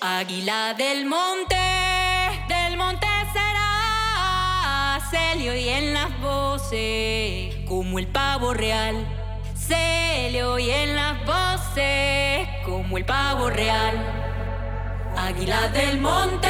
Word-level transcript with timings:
Águila 0.00 0.74
del 0.74 1.06
monte, 1.06 1.56
del 2.46 2.76
monte 2.76 3.08
será 3.32 5.00
se 5.10 5.34
le 5.34 5.50
oyen 5.50 5.92
las 5.92 6.20
voces, 6.20 7.56
como 7.66 7.98
el 7.98 8.06
pavo 8.06 8.54
real. 8.54 8.94
Se 9.56 10.28
le 10.30 10.44
oyen 10.44 10.94
las 10.94 11.16
voces, 11.26 12.48
como 12.64 12.96
el 12.96 13.04
pavo 13.04 13.50
real. 13.50 13.96
Águila 15.16 15.66
del 15.68 15.98
monte, 16.00 16.48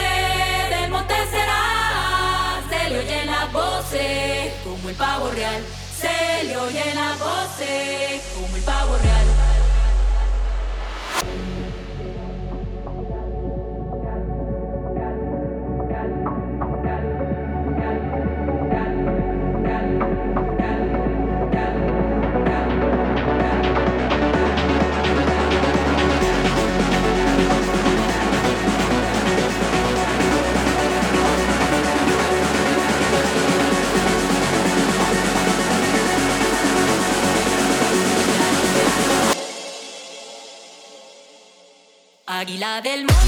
del 0.68 0.90
monte 0.90 1.14
será 1.30 2.60
se 2.68 2.90
le 2.90 2.98
oyen 2.98 3.26
las 3.28 3.50
voces, 3.50 4.52
como 4.62 4.90
el 4.90 4.94
pavo 4.94 5.30
real. 5.30 5.64
Se 5.98 6.44
le 6.44 6.54
oyen 6.58 6.94
las 6.94 7.18
voces, 7.18 8.22
como 8.34 8.56
el 8.56 8.62
pavo 8.62 8.98
real. 8.98 9.47
águila 42.38 42.80
del 42.80 43.00
mundo. 43.00 43.27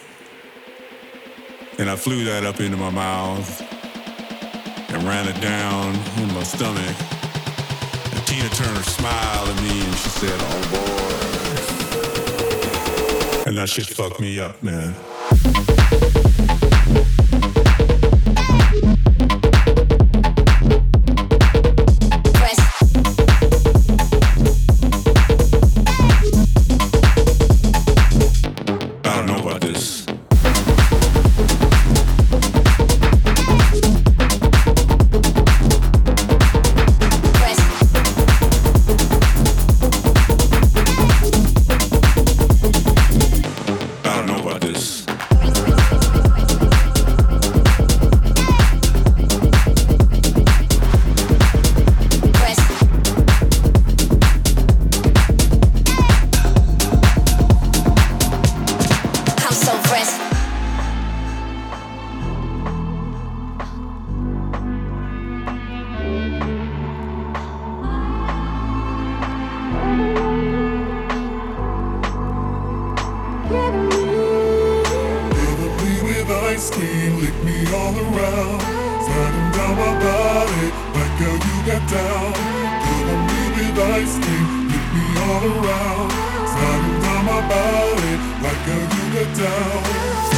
And 1.81 1.89
I 1.89 1.95
flew 1.95 2.23
that 2.25 2.45
up 2.45 2.59
into 2.59 2.77
my 2.77 2.91
mouth 2.91 3.59
and 4.91 5.03
ran 5.03 5.27
it 5.27 5.41
down 5.41 5.95
in 6.21 6.31
my 6.31 6.43
stomach. 6.43 6.95
And 8.13 8.27
Tina 8.27 8.49
Turner 8.49 8.83
smiled 8.83 9.49
at 9.49 9.63
me 9.63 9.81
and 9.83 9.95
she 9.95 10.09
said, 10.09 10.39
Oh 10.43 10.61
boy. 13.41 13.47
And 13.47 13.57
that 13.57 13.67
shit 13.67 13.87
fucked 13.87 14.19
me 14.19 14.39
up, 14.39 14.61
man. 14.61 14.93
Yeah, 76.61 76.77
ain't 76.77 77.17
tryna 77.17 77.41
be 77.41 77.65
cool 77.65 78.51
like 80.93 81.21
I 81.21 81.37
got 81.65 81.83
down. 81.89 82.33
On 83.09 83.19
me 83.27 83.41
with 83.55 83.79
ice 83.79 84.15
cream, 84.21 84.69
lick 84.69 84.85
me 84.93 85.05
all 85.25 85.41
around, 85.41 86.09
sliding 86.45 87.01
down 87.01 87.21
my 87.25 87.41
body 87.49 88.13
like 88.43 88.65
how 88.69 88.95
you. 88.95 89.01
Why 89.41 90.30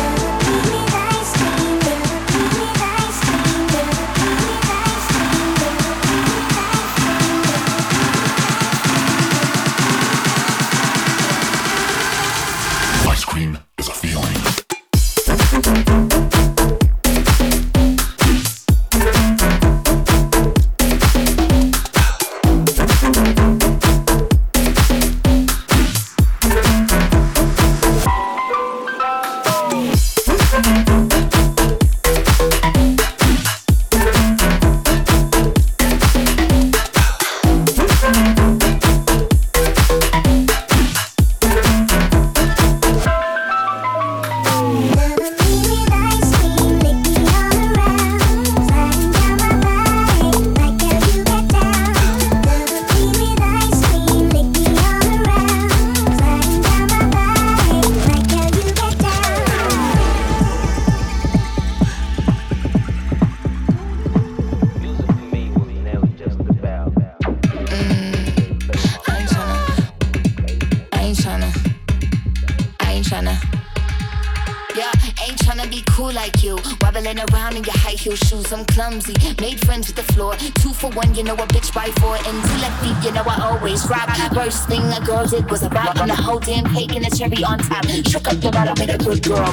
I'm 78.54 78.66
clumsy. 78.66 79.14
Made 79.42 79.60
friends 79.66 79.88
with 79.88 79.96
the 79.96 80.14
floor. 80.14 80.36
Two 80.36 80.74
for 80.74 80.90
one, 80.92 81.16
you 81.16 81.24
know 81.24 81.34
a 81.34 81.48
bitch 81.48 81.74
by 81.74 81.88
four. 82.02 82.16
And 82.16 82.38
feet, 82.82 83.06
you 83.06 83.12
know 83.12 83.24
I 83.26 83.50
always 83.50 83.90
rock. 83.90 84.10
First 84.34 84.68
thing 84.68 84.82
a 84.82 85.02
girl 85.04 85.26
did 85.26 85.50
was 85.50 85.64
a 85.64 85.70
rock. 85.70 85.98
And 85.98 86.10
the 86.10 86.16
whole 86.16 86.40
damn 86.40 86.66
cake 86.74 86.96
and 86.96 87.04
the 87.04 87.16
cherry 87.16 87.44
on 87.44 87.58
top. 87.60 87.86
Shook 88.06 88.28
up 88.28 88.40
the 88.40 88.52
bottom, 88.52 88.76
made 88.78 88.92
a 88.92 88.98
good 88.98 89.24
girl. 89.24 89.48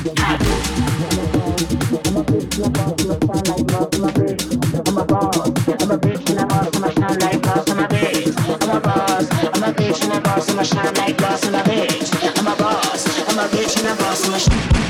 I'm 2.11 2.16
a 2.16 2.25
bitch 2.25 2.61
and 2.61 2.76
I'm 2.76 4.04
a 4.04 4.12
bitch. 4.12 4.88
I'm 4.88 4.99
a 4.99 5.04
boss. 5.04 5.69
I'm 5.69 5.90
a 5.90 5.99
bitch 5.99 6.30
and 6.30 6.40
I'm 6.40 6.49
boss. 6.49 6.76
I'm 6.76 6.85
a 6.85 6.92
shine 6.92 7.19
like 7.21 7.42
boss. 7.42 7.71
I'm 7.71 7.78
a 7.78 7.88
bitch. 7.88 8.37
I'm 8.62 8.76
a 8.76 8.80
boss. 8.80 9.30
I'm 9.30 9.62
a 9.62 9.73
bitch 9.73 10.02
and 10.04 10.12
I'm 10.12 10.23
boss. 10.23 10.50
I'm 10.50 10.59
a 10.59 10.64
shine 10.64 10.95
like 10.95 11.16
boss. 11.16 11.47
I'm 11.47 11.54
a 11.54 11.62
bitch. 11.62 12.38
I'm 12.38 12.47
a 12.47 12.57
boss. 12.57 13.28
I'm 13.28 13.38
a 13.38 13.49
bitch 13.49 13.78
and 13.78 13.88
I'm 13.88 13.97
boss. 13.97 14.26
I'm 14.26 14.35
a 14.35 14.38
shine. 14.38 14.89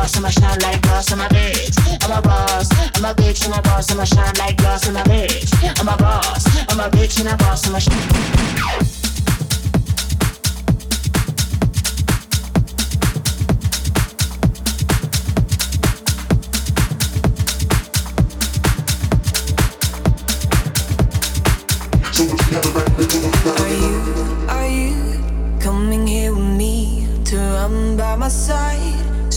boss, 0.00 0.16
I'ma 0.16 0.30
shine 0.30 0.58
like 0.60 0.80
glass 0.82 1.12
on 1.12 1.18
my 1.18 1.28
bitch. 1.28 1.76
I'm 2.04 2.18
a 2.18 2.22
boss, 2.22 2.68
I'm 2.96 3.04
a 3.04 3.14
bitch, 3.14 3.46
I 3.46 3.58
a 3.58 3.62
boss, 3.62 3.90
I'ma 3.90 4.04
shine 4.04 4.34
like 4.38 4.56
glass 4.56 4.88
on 4.88 4.94
my 4.94 5.02
bitch. 5.02 5.50
I'm 5.78 5.88
a 5.88 5.96
boss, 5.96 6.46
I'm 6.70 6.80
a 6.80 6.88
bitch 6.88 7.20
and 7.20 7.28
a 7.28 7.36
boss, 7.36 7.66
I'ma 7.66 7.78
shine. 7.78 8.99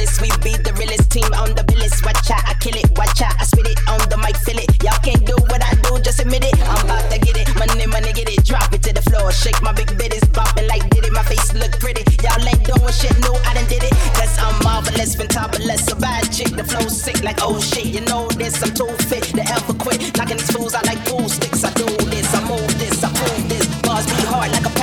We 0.00 0.32
be 0.40 0.56
the 0.56 0.72
realest 0.80 1.12
team 1.12 1.28
on 1.36 1.52
the 1.52 1.60
billest. 1.64 2.00
Watch 2.04 2.32
out, 2.32 2.40
I 2.48 2.56
kill 2.56 2.72
it. 2.72 2.88
Watch 2.96 3.20
out, 3.20 3.36
I 3.36 3.44
spit 3.44 3.68
it 3.68 3.76
on 3.84 4.00
the 4.08 4.16
mic, 4.16 4.32
feel 4.40 4.56
it. 4.56 4.72
Y'all 4.80 4.96
can't 5.04 5.20
do 5.28 5.36
what 5.52 5.60
I 5.60 5.76
do, 5.84 6.00
just 6.00 6.20
admit 6.24 6.40
it. 6.40 6.56
I'm 6.72 6.88
about 6.88 7.04
to 7.12 7.20
get 7.20 7.36
it. 7.36 7.52
Money, 7.60 7.84
money, 7.84 8.12
get 8.16 8.32
it. 8.32 8.40
Drop 8.44 8.72
it 8.72 8.80
to 8.88 8.96
the 8.96 9.04
floor. 9.04 9.28
Shake 9.28 9.60
my 9.60 9.76
big 9.76 9.92
bitties, 10.00 10.24
bopping 10.32 10.68
like 10.72 10.88
did 10.88 11.04
it. 11.04 11.12
My 11.12 11.20
face 11.24 11.52
look 11.52 11.76
pretty. 11.76 12.00
Y'all 12.24 12.40
ain't 12.40 12.64
doing 12.64 12.92
shit 12.96 13.12
No, 13.20 13.36
I 13.44 13.52
done 13.52 13.68
did 13.68 13.84
it. 13.84 13.92
Cause 14.16 14.32
I'm 14.40 14.56
marvelous, 14.64 15.16
fantabulous. 15.16 15.92
A 15.92 15.96
bad 16.00 16.32
chick, 16.32 16.56
the 16.56 16.64
flow 16.64 16.88
sick 16.88 17.20
like 17.20 17.44
oh 17.44 17.60
shit. 17.60 17.92
You 17.92 18.00
know 18.08 18.24
this, 18.40 18.56
I'm 18.64 18.72
too 18.72 18.88
fit 19.04 19.28
The 19.36 19.44
ever 19.52 19.76
quit. 19.76 20.16
Knocking 20.16 20.40
these 20.40 20.48
fools 20.48 20.72
out 20.72 20.88
like 20.88 21.04
pool 21.04 21.28
sticks. 21.28 21.60
I 21.60 21.72
do 21.76 21.84
this, 22.08 22.32
I 22.32 22.40
move 22.48 22.72
this, 22.80 23.04
I 23.04 23.12
prove 23.12 23.48
this. 23.52 23.68
Bars 23.84 24.08
be 24.08 24.24
hard 24.24 24.48
like 24.48 24.64
a 24.64 24.79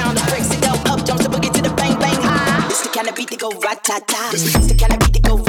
kind 2.97 3.09
of 3.09 3.15
beat 3.15 3.29
the 3.29 3.37
go 3.37 3.51
ratata? 3.51 4.31
This 4.31 4.55
is 4.55 4.69
the 4.69 4.73
kind 4.73 4.91
of 4.91 4.99
beat 4.99 5.13
to 5.13 5.19
go 5.21 5.46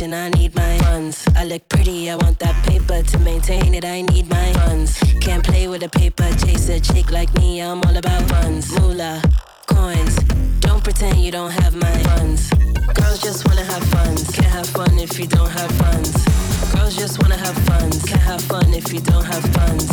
function, 0.00 0.14
I 0.14 0.30
need 0.30 0.54
my 0.54 0.78
funds. 0.78 1.26
I 1.36 1.44
look 1.44 1.68
pretty, 1.68 2.10
I 2.10 2.16
want 2.16 2.38
that 2.38 2.54
paper 2.64 3.02
to 3.02 3.18
maintain 3.18 3.74
it, 3.74 3.84
I 3.84 4.02
need 4.02 4.28
my 4.28 4.52
funds. 4.52 4.98
Can't 5.20 5.44
play 5.44 5.68
with 5.68 5.82
a 5.82 5.88
paper 5.88 6.28
Chase 6.42 6.68
a 6.70 6.80
chick 6.80 7.10
like 7.10 7.32
me, 7.34 7.60
I'm 7.60 7.82
all 7.82 7.96
about 7.96 8.22
funds. 8.30 8.72
Moolah, 8.78 9.22
coins, 9.66 10.16
don't 10.60 10.82
pretend 10.82 11.18
you 11.18 11.30
don't 11.30 11.50
have 11.50 11.74
my 11.76 11.96
funds. 12.14 12.50
Girls 12.94 13.20
just 13.20 13.46
wanna 13.46 13.64
have 13.64 13.84
funds, 13.94 14.30
can't 14.30 14.52
have 14.58 14.68
fun 14.68 14.98
if 14.98 15.18
you 15.18 15.26
don't 15.26 15.50
have 15.50 15.70
funds. 15.72 16.12
Girls 16.72 16.96
just 16.96 17.20
wanna 17.22 17.36
have 17.36 17.56
funds, 17.68 18.02
can't 18.04 18.22
have 18.22 18.42
fun 18.42 18.72
if 18.72 18.92
you 18.92 19.00
don't 19.00 19.24
have 19.24 19.44
funds. 19.56 19.86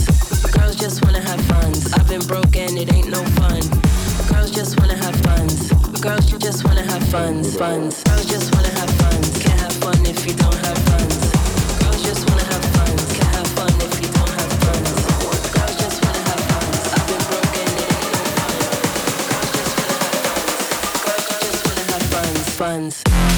Girls 0.51 0.75
just 0.77 1.03
wanna 1.03 1.21
have 1.21 1.41
funds, 1.51 1.91
I've 1.93 2.07
been 2.07 2.25
broken, 2.25 2.77
it 2.77 2.93
ain't 2.93 3.09
no 3.09 3.23
fun. 3.39 4.06
Girls 4.25 4.51
just 4.51 4.79
wanna 4.79 4.95
have 4.95 5.15
funds. 5.21 5.71
Girls, 6.01 6.25
just 6.25 6.63
wanna 6.65 6.81
have 6.81 7.03
funds, 7.09 7.55
funds. 7.55 8.03
Girls 8.03 8.25
just 8.25 8.53
wanna 8.55 8.69
have 8.69 8.89
funds. 9.01 9.29
Can't 9.43 9.59
have 9.59 9.73
fun 9.73 10.05
if 10.05 10.25
you 10.25 10.33
don't 10.33 10.53
have 10.65 10.77
funds. 10.89 11.31
Girls 11.79 12.03
just 12.03 12.29
wanna 12.29 12.43
have 12.43 12.65
funds. 12.75 13.03
Can't 13.17 13.35
have 13.35 13.47
fun 13.57 13.71
if 13.81 14.01
you 14.01 14.09
don't 14.13 14.29
have 14.29 14.53
funds. 14.63 14.97
Funds. 22.57 23.36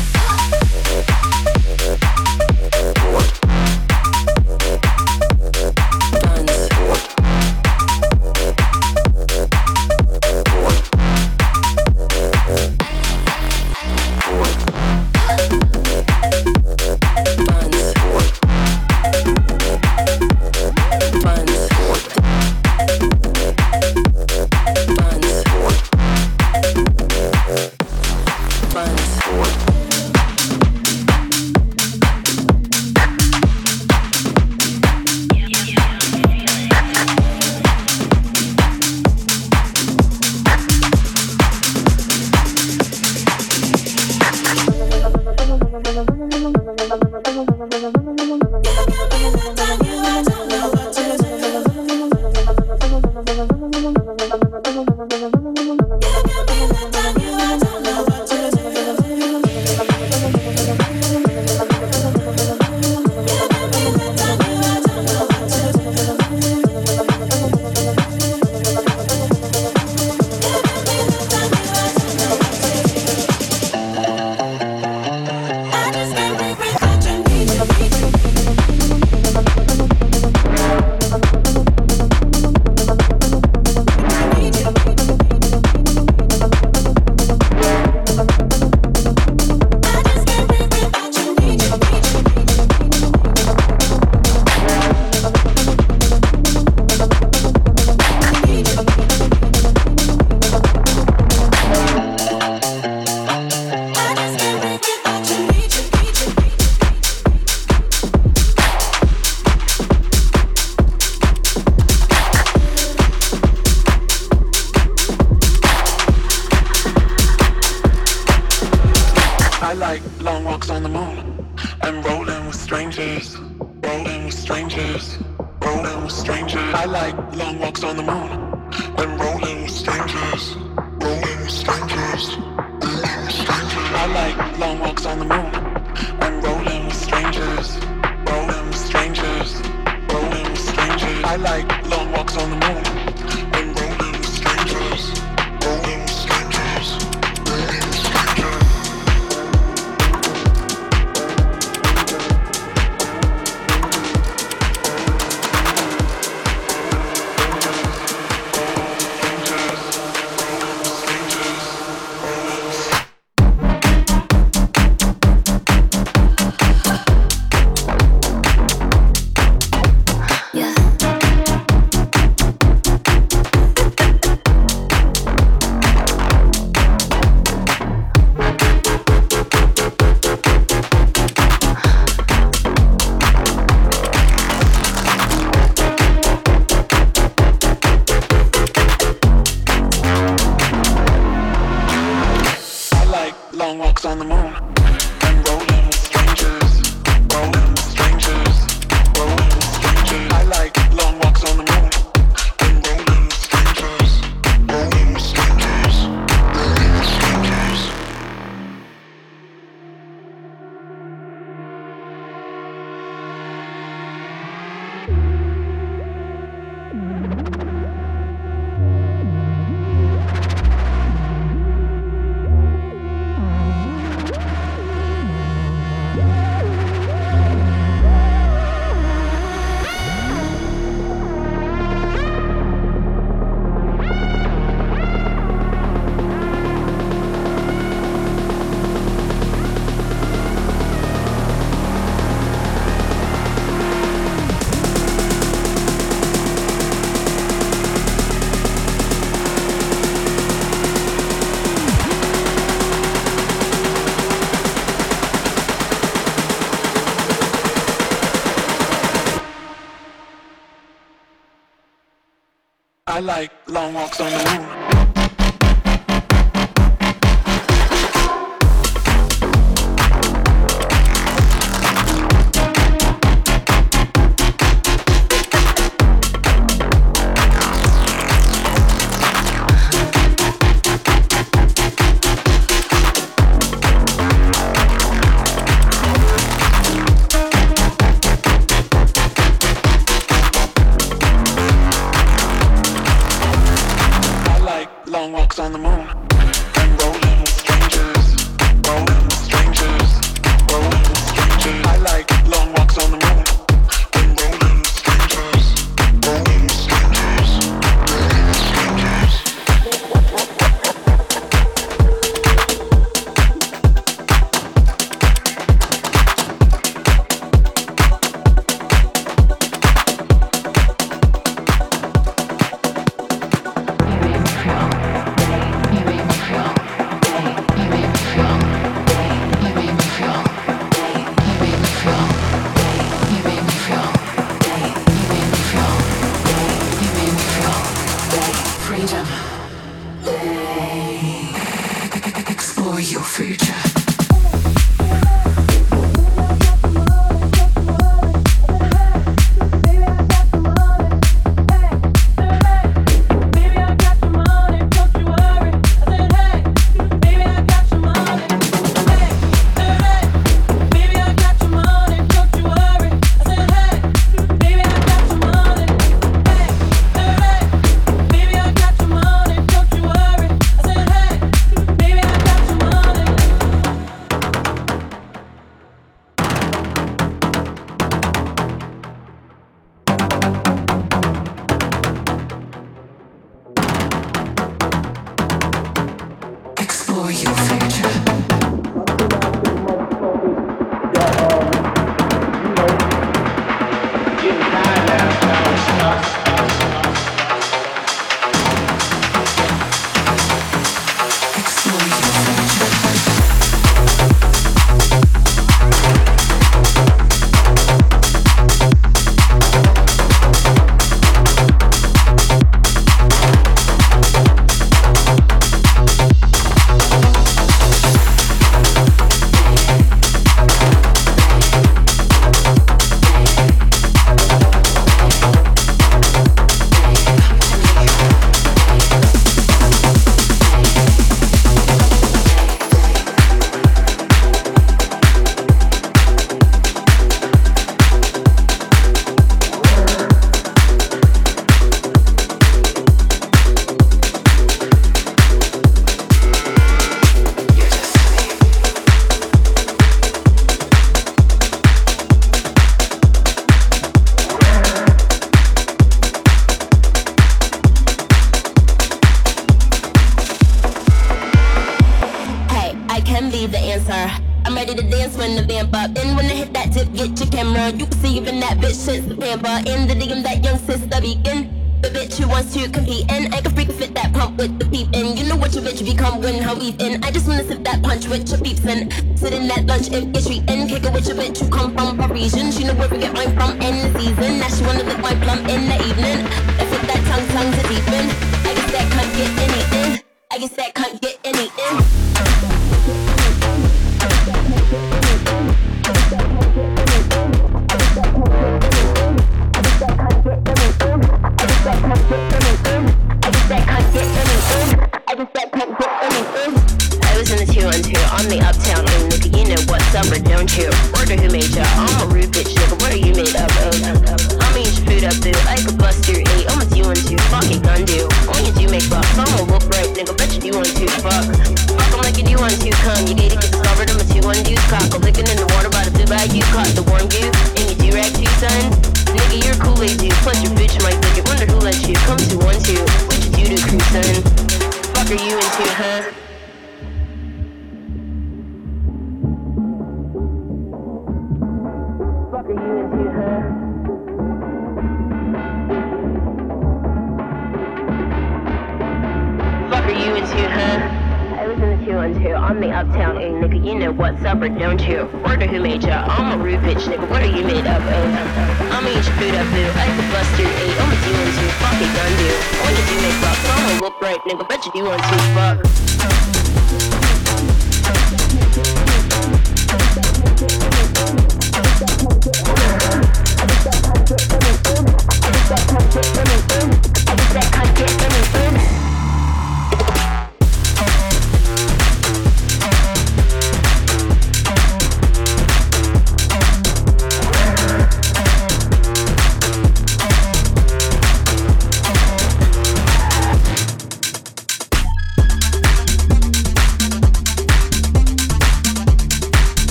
Funs. 263.20 263.50
walks 263.94 264.22
on 264.22 264.32
wanna 264.32 264.69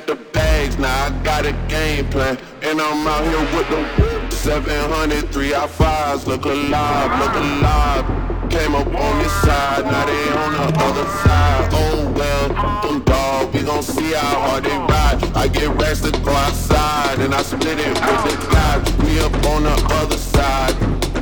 the 0.00 0.16
bags, 0.16 0.76
now 0.76 1.06
I 1.06 1.10
got 1.22 1.46
a 1.46 1.52
game 1.68 2.08
plan. 2.08 2.36
And 2.62 2.80
I'm 2.80 3.06
out 3.06 3.22
here 3.24 3.38
with 3.56 3.68
the 3.70 4.34
700, 4.34 5.24
3i5s, 5.26 6.26
look 6.26 6.44
alive, 6.44 7.10
look 7.20 7.34
alive. 7.34 8.50
Came 8.50 8.74
up 8.74 8.86
on 8.86 9.18
this 9.22 9.32
side, 9.42 9.84
now 9.84 10.04
they 10.04 10.32
on 10.32 10.52
the 10.52 10.80
other 10.82 11.06
side. 11.22 11.68
Oh 11.72 12.12
well, 12.16 12.48
them 12.82 13.02
dog, 13.04 13.54
we 13.54 13.62
gon' 13.62 13.82
see 13.82 14.12
how 14.12 14.40
hard 14.40 14.64
they 14.64 14.76
ride. 14.76 15.36
I 15.36 15.48
get 15.48 15.68
racks 15.80 16.00
to 16.00 16.10
go 16.10 16.32
outside, 16.32 17.20
and 17.20 17.34
I 17.34 17.42
split 17.42 17.78
it 17.78 17.88
with 17.88 18.22
the 18.26 18.48
guys. 18.52 18.82
We 18.98 19.20
up 19.20 19.32
on 19.46 19.62
the 19.62 19.76
other 20.02 20.18
side, 20.18 20.74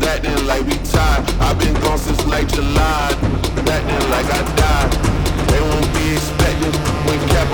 acting 0.02 0.46
like 0.46 0.64
we 0.64 0.76
tied. 0.90 1.22
I've 1.40 1.58
been 1.58 1.74
gone 1.82 1.98
since 1.98 2.24
late 2.26 2.48
July, 2.48 3.12
acting 3.68 4.10
like 4.10 4.28
I 4.32 4.42
died. 4.56 4.92
They 5.48 5.60
won't 5.60 5.92
be 5.94 6.12
expecting. 6.14 7.01
I 7.44 7.48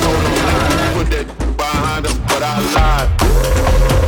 told 0.00 0.22
him, 0.22 0.96
put 0.96 1.10
that 1.10 1.56
behind 1.56 2.06
us, 2.06 2.18
but 2.18 2.42
I 2.42 2.60
lied. 2.74 4.01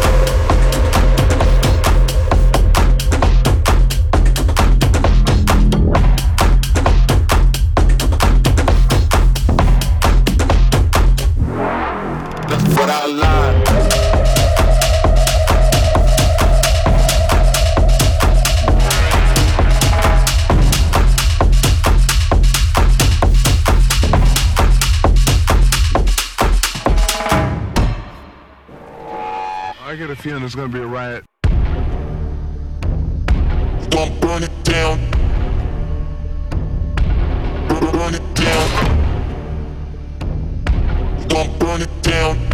It's 30.44 30.54
gonna 30.54 30.68
be 30.68 30.80
a 30.80 30.86
riot. 30.86 31.24
Don't 33.88 34.20
burn 34.20 34.42
it 34.42 34.52
down. 34.62 35.00
Burn 37.66 38.14
it 38.14 38.34
down. 38.34 38.68
Don't 41.28 41.58
burn 41.58 41.80
it 41.80 42.02
down. 42.02 42.53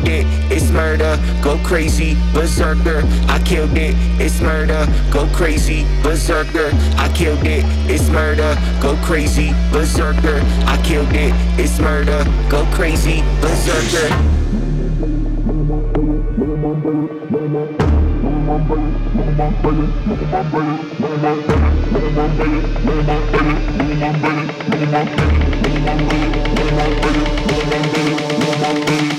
killed 0.00 0.08
it, 0.08 0.52
it's 0.52 0.70
murder. 0.70 1.18
Go 1.42 1.58
crazy, 1.64 2.16
berserker. 2.32 3.02
I 3.28 3.42
killed 3.44 3.76
it, 3.76 3.94
it's 4.20 4.40
murder. 4.40 4.86
Go 5.10 5.26
crazy, 5.34 5.84
berserker. 6.02 6.70
I 6.96 7.12
killed 7.14 7.44
it, 7.44 7.64
it's 7.90 8.08
murder. 8.08 8.56
Go 8.80 8.96
crazy, 9.04 9.52
berserker. 9.70 10.40
I 10.66 10.80
killed 10.84 11.12
it, 11.12 11.32
it's 11.58 11.78
murder. 11.78 12.24
Go 12.48 12.64
crazy, 12.74 13.22
berserker. 13.40 14.08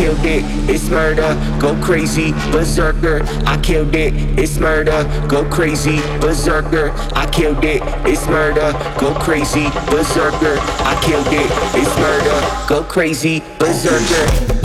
killed 0.00 0.24
it, 0.24 0.42
it's 0.70 0.88
murder, 0.88 1.36
go 1.60 1.78
crazy, 1.84 2.32
berserker. 2.50 3.20
I 3.44 3.58
killed 3.58 3.94
it, 3.94 4.14
it's 4.38 4.58
murder, 4.58 5.04
go 5.28 5.44
crazy, 5.50 6.00
berserker. 6.20 6.90
I 7.14 7.26
killed 7.26 7.62
it, 7.64 7.82
it's 8.06 8.26
murder, 8.26 8.72
go 8.98 9.12
crazy, 9.12 9.68
berserker. 9.90 10.56
I 10.88 10.98
killed 11.04 11.26
it, 11.26 11.50
it's 11.76 11.94
murder, 11.98 12.66
go 12.66 12.82
crazy, 12.82 13.40
berserker. 13.58 14.59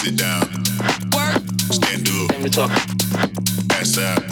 Sit 0.03 0.16
down. 0.16 0.40
Work. 1.14 1.42
Stand 1.70 2.09
up. 2.09 2.26
Time 2.26 2.42
to 2.42 2.50
talk. 2.50 2.70
Pass 3.68 3.98
out. 3.98 4.32